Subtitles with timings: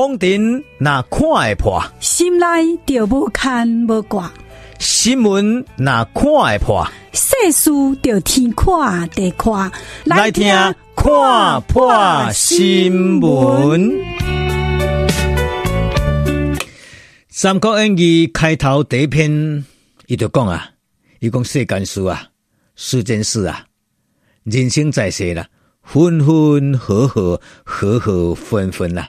[0.00, 2.46] 风尘那看会破，心内
[2.86, 4.32] 就无牵无挂；
[4.78, 7.70] 新闻那看会破，世事
[8.02, 9.70] 就天看地看。
[10.04, 10.48] 来听
[10.96, 13.94] 看破新闻。
[17.28, 19.62] 三国演义开头第一篇，
[20.06, 20.70] 伊就讲啊，
[21.18, 22.22] 伊讲世间事啊，
[22.74, 23.66] 世间事啊，
[24.44, 25.46] 人生在世啦，
[25.82, 29.06] 分分合合，合合分分啦。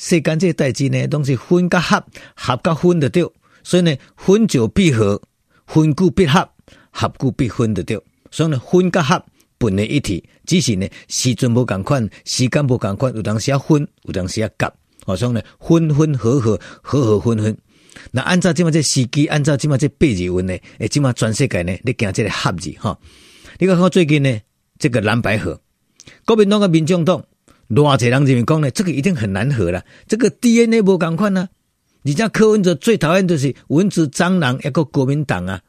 [0.00, 2.00] 世间这代志呢，拢是分甲合，
[2.36, 3.28] 合甲分的对，
[3.64, 5.20] 所以呢，分久必合，
[5.66, 6.48] 分久必合，
[6.92, 9.20] 合久必分的对，所以呢，分甲合
[9.58, 14.72] 本为一体，只是呢，时阵无共款，时间无共款，有当时啊分，有当时啊合，
[15.04, 17.58] 好，所以呢，分分合合，合合分分。
[18.12, 22.96] 那按照这么这时机，按照这么这八字运呢，诶，这么全世界呢，你惊这个合字哈，
[23.58, 24.38] 你看看最近呢，
[24.78, 25.60] 这个蓝白合，
[26.24, 27.20] 国民党跟民众党。
[27.68, 29.84] 偌侪人认为讲呢，这个一定很难合了。
[30.06, 31.48] 这个 DNA 无共款呢。
[32.02, 35.60] 你家柯文哲最讨厌的是蚊子、蟑螂，一个国民党啊，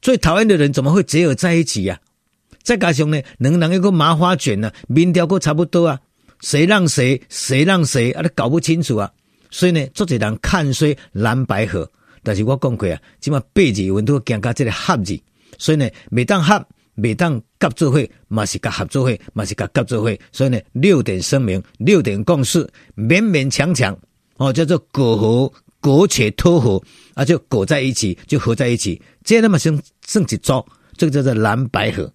[0.00, 2.62] 最讨厌的人怎么会结合在一起呀、啊？
[2.62, 5.98] 再加上呢，两人一个麻花卷呢、啊，民调都差不多啊，
[6.40, 9.10] 谁让谁，谁让谁啊，都搞不清楚啊。
[9.50, 11.90] 所以呢，做侪人看衰蓝白合，
[12.22, 15.18] 但是我讲过啊，起码八字运都讲到这个合字，
[15.58, 16.64] 所以呢，每当合。
[16.94, 23.96] 每当合作会，嘛是甲合作会，嘛是甲合作会，所以呢，六点声明，六点共识，勉勉强强，
[24.36, 26.82] 哦，叫做苟合，苟且偷合，
[27.14, 30.64] 啊，就苟在一起，就合在一起，这样那么算算一组，
[30.96, 32.12] 这个叫做蓝白合。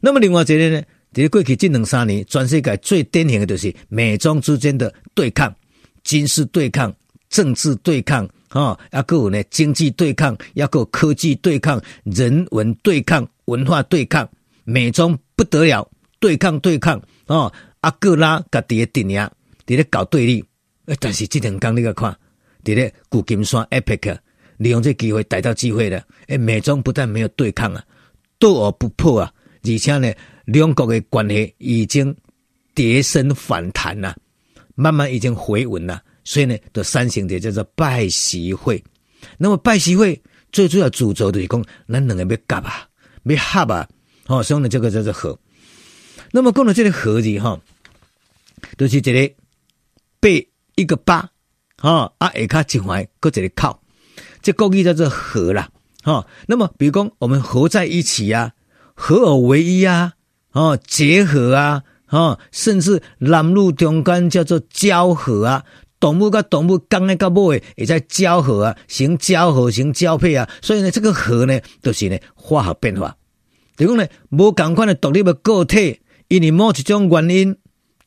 [0.00, 0.82] 那么另外一个呢，
[1.12, 5.54] 在过去这两三年，全世界最典型的就是美中之间的对抗，
[6.04, 6.94] 军事对抗，
[7.28, 8.28] 政治对抗。
[8.50, 14.28] 啊，还有呢，经济对抗，还有科技对抗，人文对抗，文化对抗，
[14.64, 15.86] 美中不得了，
[16.20, 19.20] 对抗对抗，哦，阿哥拉家己的电影，
[19.66, 20.44] 伫咧搞对立，
[21.00, 22.16] 但是这两天你个看，
[22.64, 24.16] 伫咧旧金山 Epic，
[24.56, 27.84] 利用这机会逮到机会了，诶，美中不但没有对抗啊，
[28.38, 29.32] 斗而不破啊，
[29.64, 30.12] 而且呢，
[30.44, 32.14] 两国的关系已经
[32.74, 34.16] 跌升反弹了，
[34.74, 36.02] 慢慢已经回稳了。
[36.22, 38.82] 所以呢，的三型的叫做拜习会。
[39.38, 40.20] 那么拜习会
[40.52, 42.86] 最主要主轴就是讲，咱两个要夹啊，
[43.24, 43.88] 要合啊，
[44.26, 45.38] 哦，所以呢，这个叫做合。
[46.32, 47.60] 那么讲到这个合字哈，
[48.76, 49.34] 都、是这个
[50.20, 51.28] 背一个八，
[51.76, 53.82] 哈啊，下卡一横，搁一个靠，
[54.42, 55.68] 这国语叫做合啦，
[56.02, 56.26] 哈。
[56.46, 58.54] 那么比如讲，我们合在一起呀、啊，
[58.94, 60.12] 合而为一啊，
[60.52, 65.64] 哦，结合啊，哦，甚至男女中间叫做交合啊。
[66.00, 73.14] 动物跟动物刚那个尾也在交合啊，成交合，成交配啊，所以呢，这个合呢，就是呢化学变化。
[73.76, 77.56] 等于讲呢，无共款的独立的个体，因为某一种原因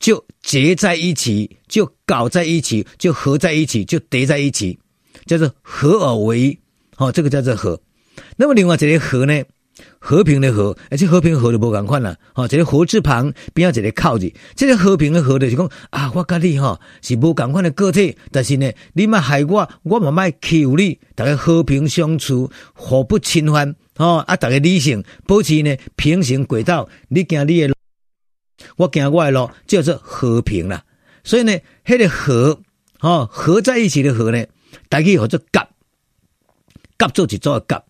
[0.00, 4.78] 就结在一起，就搞在一起，就合在一起，就叠在一起，
[5.26, 6.58] 叫做合而为一。
[6.96, 7.80] 好、这个叫做合。
[8.36, 9.42] 那么另外一个合呢？
[9.98, 12.16] 和平的和，而且和平和就无共款啦。
[12.34, 23.74] 吼，这个和字旁边要一个靠字，这个和平的和就是讲啊，我甲你吼是无共款的个体，但是呢，你莫害我，我嘛莫欺负你，大家和平相处，互不侵犯。
[23.96, 26.88] 吼啊，大家理性，保持呢平行轨道。
[27.08, 27.74] 你行你的路，
[28.76, 30.84] 我行我的路，叫做和平啦。
[31.24, 32.60] 所以呢，迄个和，
[32.98, 34.44] 吼合在一起的和呢，
[34.88, 35.68] 大家叫做夹，
[36.98, 37.82] 夹做一组夹，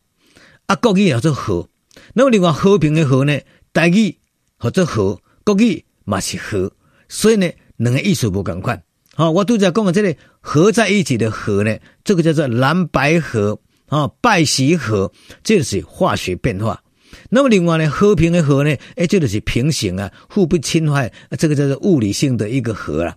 [0.66, 1.69] 啊，国语叫做和。
[2.14, 3.38] 那么另外和平的和呢，
[3.72, 4.16] 台语
[4.58, 6.72] 或者和国语嘛是和，
[7.08, 8.82] 所以呢，两个意思不共款。
[9.14, 15.12] 好，我都在讲的这里合在一起的和呢，这个叫做蓝白和啊，拜习和，
[15.44, 16.82] 这是化学变化。
[17.28, 23.14] 那么另外呢，和平的和呢，诶，这个是平行啊，互不侵害，这个叫做物理性的一个和啦。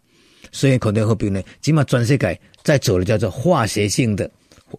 [0.51, 4.29] 所以肯定和平呢，起码全世界在走的叫做化学性的，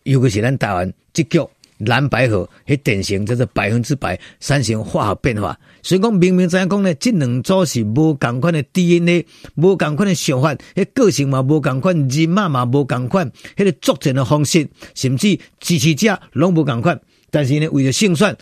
[0.03, 1.49] 尤其是咱台湾这个。
[1.79, 5.59] 蓝白河，迄典型叫做百分之百三型化学变化。
[5.83, 17.01] 所以讲明明知影讲呢，这两组是无共款的 DNA，无共款的想法，迄个性嘛无共款，人马嘛无共款，迄个作战的方式，甚至支持者拢无共款。
[17.31, 18.37] 但是呢，为了胜算，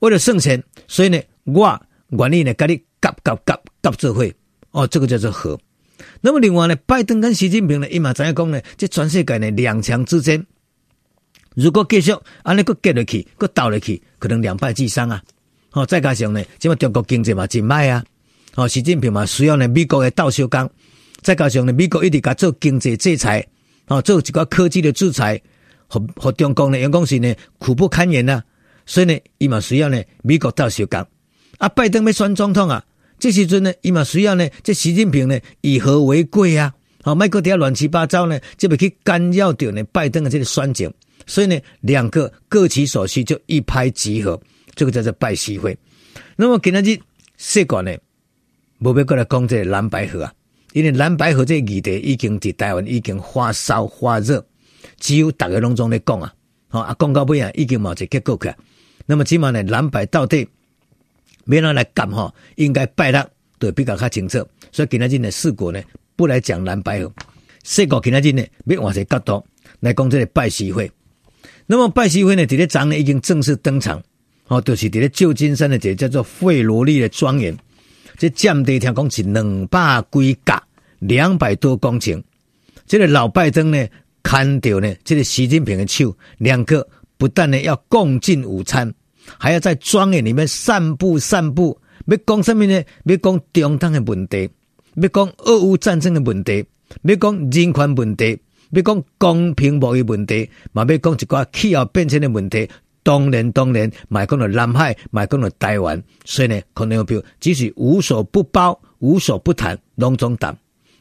[0.00, 4.24] 为了胜钱，所以呢，我愿意呢跟你夹夹夹夹做伙。
[4.72, 5.58] 哦，这个叫做合。
[6.20, 10.46] 那么另外呢，拜登跟习近平呢，伊嘛知影讲呢，这全世界呢两强之间。
[11.56, 12.12] 如果继续
[12.42, 15.22] 安尼，搁结落去，搁斗落去，可能两败俱伤啊！
[15.70, 18.04] 好，再加上呢，即么中国经济嘛真歹啊！
[18.52, 20.70] 好，习近平嘛需要呢美国的斗相共，
[21.22, 23.42] 再加上呢美国一直甲做经济制裁，
[23.86, 25.40] 好做一个科技的制裁，
[25.86, 28.44] 和和中国呢员工是呢苦不堪言啊！
[28.84, 31.06] 所以呢，伊嘛需要呢美国斗相共。
[31.56, 32.84] 啊，拜登要选总统啊，
[33.18, 36.74] 这时阵呢，伊嘛需要呢这习近平呢以和为贵啊！
[37.02, 40.92] 好，麦克底下乱七八糟呢，就会去干扰着呢拜登的这个选情。
[41.24, 44.40] 所以呢，两个各取所需，就一拍即合，
[44.74, 45.76] 这个叫做拜习会。
[46.36, 46.98] 那么今天日
[47.36, 47.96] 世界呢，
[48.78, 50.32] 无要过来讲这个蓝白合啊，
[50.72, 54.44] 因为蓝白合这个议题已经在台湾已经发烧发热，
[55.00, 56.32] 只有大家拢总在讲啊，
[56.68, 58.54] 好啊，讲到尾啊，已经冇一个结果去。
[59.06, 60.46] 那么起码呢，蓝白到底
[61.44, 63.20] 没人来干哈，应该拜六
[63.58, 64.46] 都比较较清楚。
[64.70, 65.82] 所以今天日呢，四国呢
[66.14, 67.12] 不来讲蓝白合，
[67.64, 69.46] 四国今天日呢要换一个角度
[69.80, 70.90] 来讲这个拜习会。
[71.66, 74.00] 那么拜习会呢，这个章呢已经正式登场，
[74.46, 77.56] 哦，就是这个旧金山的这个叫做费罗利的庄园，
[78.16, 80.62] 这占地听讲是两百几甲，
[81.00, 82.22] 两百多公顷。
[82.86, 83.84] 这个老拜登呢，
[84.22, 86.86] 看到呢，这个习近平的手，两个
[87.18, 88.94] 不但呢要共进午餐，
[89.36, 91.76] 还要在庄园里面散步散步。
[92.06, 92.80] 要讲什么呢？
[93.06, 94.48] 要讲中东的问题，
[94.94, 96.64] 要讲俄乌战争的问题，
[97.02, 98.38] 要讲人权问题。
[98.70, 102.68] 要讲公平贸易问题，嘛要讲一寡气候变迁的问题，
[103.02, 110.56] 当然当然，买讲了南海，买讲了台湾，所以呢，可能有票只是无所不包，无所不谈，拢总谈。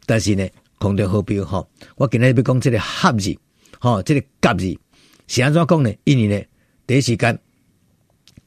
[0.05, 0.47] 但是呢，
[0.77, 3.35] 空中好标吼，我今日要讲这个合字，
[3.79, 4.77] 吼，这个甲字
[5.27, 5.91] 是安怎讲呢？
[6.03, 6.45] 因为呢，
[6.85, 7.39] 第一时间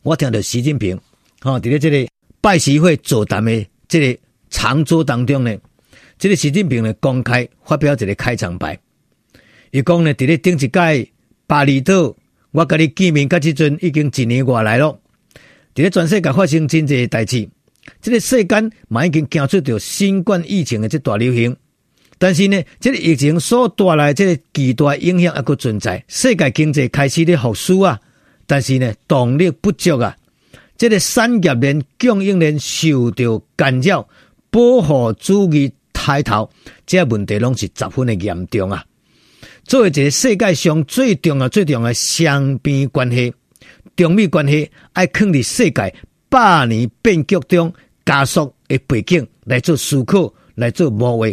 [0.03, 0.97] 我听到习近平，
[1.41, 2.09] 吼，伫咧这个
[2.41, 5.57] 拜习会座谈的这个长桌当中呢，
[6.17, 8.79] 这个习近平呢公开发表这个开场白。
[9.71, 11.11] 伊讲呢，伫咧顶一届
[11.47, 12.15] 巴厘岛，
[12.53, 14.99] 我甲你见面，甲即阵已经一年外来咯。
[15.75, 17.49] 伫咧全世界发生真济代志，
[18.01, 21.55] 即个世间嘛已经惊出着新冠疫情的即大流行。
[22.19, 28.01] 但是呢，即个疫情所带来即个巨大影响还佫存在，世界经济开始咧复苏啊。
[28.47, 30.17] 但是呢，动力不足啊，
[30.77, 34.09] 这个产业链供应链受到干扰，
[34.51, 36.49] 保护主义抬头，
[36.87, 38.83] 这个问题拢是十分的严重啊。
[39.69, 43.35] 作为一个世界上最重要、最重要的双边关系，
[43.95, 45.95] 中美关系爱放伫世界
[46.31, 47.71] 百年变局中
[48.03, 51.27] 加速的背景来做思考、来做谋划。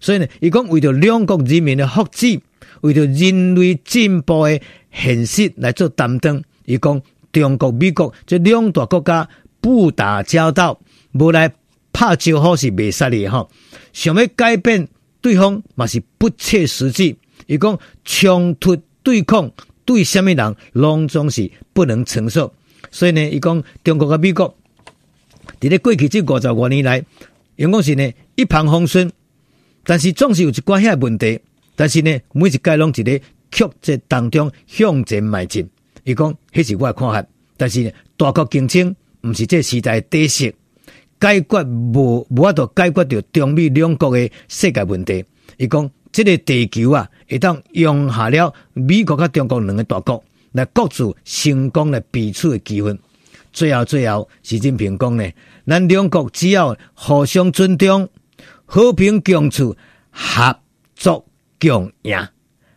[0.00, 2.40] 所以呢，伊讲为着两国人民的福祉，
[2.80, 4.58] 为着人类进步的
[4.90, 6.42] 现实来做担当。
[6.64, 6.98] 伊讲
[7.32, 9.28] 中国、美国这两大国家
[9.60, 10.80] 不打交道，
[11.12, 11.52] 无来
[11.92, 13.50] 拍招呼是袂使的吼。
[13.92, 14.88] 想要改变
[15.20, 17.14] 对方嘛是不切实际。
[17.46, 19.50] 伊讲冲突对抗
[19.84, 22.52] 对什么人拢总是不能承受，
[22.90, 24.56] 所以呢，伊讲中国甲美国
[25.60, 27.04] 伫咧过去这五十多年来，
[27.56, 29.12] 用讲是呢一帆风顺，
[29.84, 31.38] 但是总是有一寡遐问题，
[31.76, 33.20] 但是呢，每一届拢伫咧
[33.52, 35.68] 曲折当中向前迈进。
[36.04, 37.24] 伊讲迄是我的看法，
[37.58, 40.50] 但是呢，大国竞争毋是这时代的底色，
[41.20, 45.22] 解决无无法度解决着中美两国的世界问题。
[45.58, 45.90] 伊讲。
[46.14, 50.22] 这个地球啊，会当容下了美国甲中国两个大国
[50.52, 52.96] 来各自成功来彼此的机会。
[53.52, 55.28] 最后，最后，习近平讲呢，
[55.66, 58.08] 咱两国只要互相尊重、
[58.64, 59.76] 和平共处、
[60.12, 60.56] 合
[60.94, 61.26] 作
[61.58, 62.16] 共赢、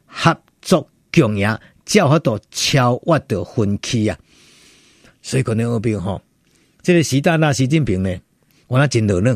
[0.08, 1.48] 合作共赢，
[1.86, 4.18] 才有法度超越的分歧啊！
[5.22, 6.20] 所以可能我比如吼，
[6.82, 8.18] 这个习大大、习近平呢，
[8.66, 9.32] 我那真热闹。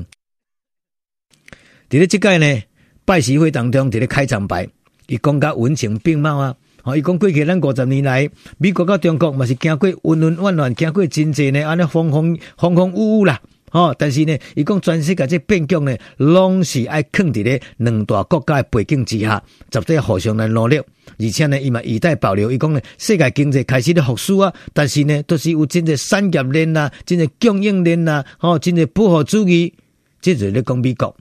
[1.87, 2.63] 伫咧即届呢。
[3.11, 4.65] 拜习会当中，伫咧开场白，
[5.07, 6.55] 伊讲甲温情并茂啊！
[6.81, 13.41] 吼，伊讲过去咱五十年来，美国甲中国嘛是经过温温暖暖，经过真济呢，安尼风风风风雨雨啦！
[13.69, 20.77] 吼，但是呢，伊讲全世界这变局呢，拢是爱囥伫咧两大国家的背景之下，绝对互相来努力。
[21.19, 29.73] 而且呢，伊嘛语带保留，伊讲呢，世界经济开始咧复苏啊，但是呢，都是有真济产业链啊，真济供应链啊，吼，真济保护主义，
[30.21, 31.13] 即系咧讲美国。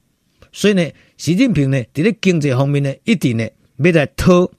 [0.53, 4.51] 所以呢，习近平呢，伫咧经济方面呢，一定呢，要来讨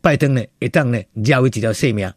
[0.00, 2.10] 拜登呢，会当呢，绕回一条性命。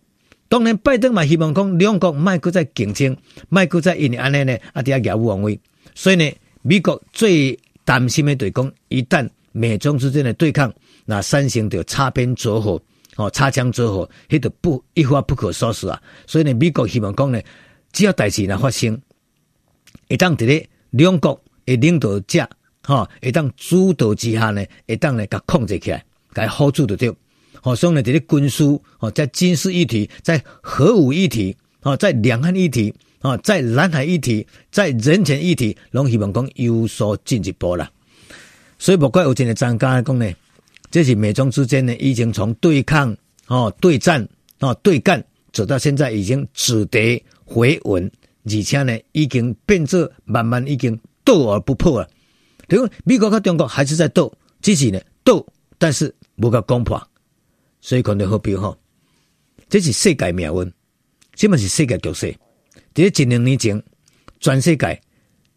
[0.48, 3.16] 当然，拜登嘛希望讲两国卖搁再竞争，
[3.50, 5.60] 卖搁再因为安尼呢，啊，啲啊遥遥望位。
[5.94, 10.74] 所以呢，美国最担心的对讲，一旦美中之间的对抗，
[11.06, 12.82] 那产生着擦边走火，
[13.18, 16.02] 哦，擦枪走火，迄个不一发不可收拾啊。
[16.26, 17.42] 所以呢，美国希望讲呢，
[17.92, 19.02] 只要代志若发生，
[20.10, 21.42] 会当伫咧两国。
[21.68, 22.50] 诶，领导者，
[22.82, 27.14] 哈，会当主导之下呢，会当呢，甲控制起来，甲 hold 住就对。
[27.62, 28.64] 好，所以呢，这些军事，
[29.00, 37.92] 哦，在军事议题，在核武议题，哦，在两岸议题，哦，在南海议题，在人权议题，拢希望讲有所进一步啦。
[38.80, 40.32] 所以，不怪有真个专家讲呢，
[40.90, 43.14] 这是美中之间呢，已经从对抗，
[43.48, 44.26] 哦，对战，
[44.60, 45.22] 哦，对干，
[45.52, 48.10] 走到现在已经止跌回稳，
[48.46, 50.98] 而且呢，已经变作慢慢已经。
[51.28, 52.10] 斗而不破了，
[52.70, 52.90] 对不？
[53.04, 55.46] 美国跟中国还是在斗，只是呢斗，
[55.78, 57.06] 但是无个攻破，
[57.82, 58.78] 所以可能好比吼，
[59.68, 60.72] 这是世界命运，
[61.36, 62.34] 这嘛是世界局势。
[62.94, 63.84] 在一两年前，
[64.40, 65.02] 全世界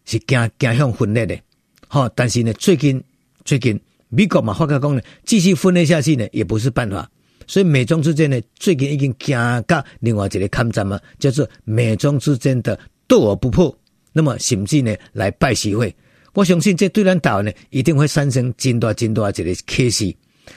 [0.03, 1.39] 是惊惊向分裂的，
[1.87, 3.01] 好，但是呢，最近
[3.45, 7.09] 最近美国嘛发觉讲呢，继续分裂下去呢，也不是办法。
[7.47, 9.37] 所以美中之间呢，最近已经惊
[9.67, 13.73] 到另外一个抗战嘛，叫做美中之间的斗而不破。
[14.13, 15.95] 那么甚至呢，来拜习会，
[16.33, 20.15] 我相信这对咱台湾呢，一定会产生真大真大一个启示。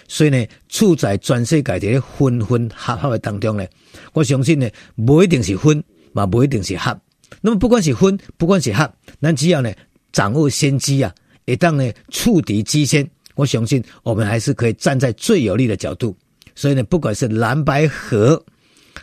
[0.09, 3.65] 所以呢，处在全世界这个分分合合的当中呢，
[4.13, 4.69] 我相信呢，
[5.07, 5.83] 不一定是分，
[6.13, 6.99] 嘛不一定是合。
[7.41, 9.73] 那么不管是分，不管是合，咱只要呢
[10.11, 16.17] 掌握先机啊，一旦呢触敌机先，我相信我们还是可以站在最有利的角度。
[16.55, 18.43] 所以呢，不管是蓝白合，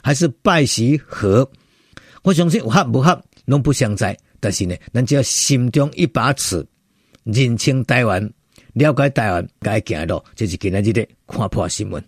[0.02, 1.50] 还是拜习合，
[2.24, 4.18] 我相信合不合，拢不相在。
[4.42, 6.68] 但是呢，咱只要心中一把尺，
[7.24, 8.22] 认清台湾，
[8.74, 12.04] 了解台湾该行的路，这是今日的看破新闻。